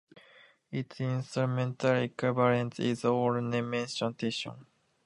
Its 0.71 0.99
instrumental 0.99 1.95
equivalent 1.97 2.79
is 2.79 3.05
ornamentation. 3.05 4.65